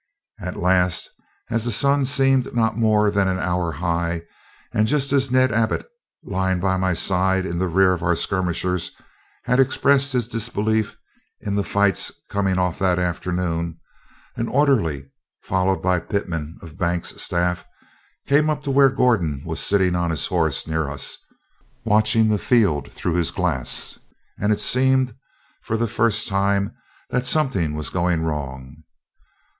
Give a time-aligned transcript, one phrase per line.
[0.39, 1.09] At last,
[1.51, 4.23] as the sun seemed not more than an hour high,
[4.73, 5.85] and just as Ned Abbott,
[6.23, 8.93] lying by my side in the rear of our skirmishers,
[9.43, 10.97] had expressed his disbelief
[11.39, 13.79] in the fight's coming off that afternoon,
[14.35, 15.05] an orderly,
[15.43, 17.63] followed by Pitman of Banks' staff,
[18.25, 21.15] came up to where Gordon was sitting on his horse near us,
[21.85, 23.99] watching the field through his glass;
[24.39, 25.13] and it seemed,
[25.61, 26.73] for the first time,
[27.11, 28.77] that something was going wrong.